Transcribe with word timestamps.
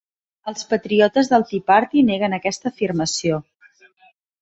Els 0.51 0.63
patriotes 0.71 1.29
del 1.35 1.45
Tea 1.51 1.67
Party 1.69 2.05
neguen 2.09 2.37
aquesta 2.41 2.71
afirmació. 2.75 3.43